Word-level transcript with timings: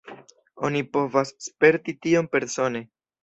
Oni 0.69 0.79
povas 0.95 1.33
sperti 1.49 1.97
tion 2.07 2.31
persone. 2.37 2.85